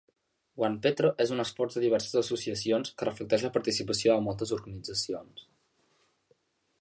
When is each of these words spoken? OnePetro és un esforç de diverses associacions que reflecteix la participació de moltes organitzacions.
OnePetro 0.67 1.09
és 1.25 1.33
un 1.35 1.43
esforç 1.43 1.75
de 1.77 1.83
diverses 1.83 2.15
associacions 2.21 2.91
que 3.01 3.09
reflecteix 3.09 3.45
la 3.49 3.53
participació 3.59 4.15
de 4.17 4.27
moltes 4.29 4.55
organitzacions. 4.57 5.45